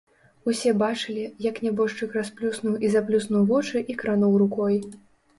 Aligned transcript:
Усе 0.51 0.69
бачылі, 0.83 1.25
як 1.45 1.59
нябожчык 1.65 2.15
расплюснуў 2.19 2.79
і 2.85 2.91
заплюснуў 2.93 3.45
вочы 3.51 3.83
і 3.95 3.97
крануў 4.03 4.33
рукой. 4.43 4.75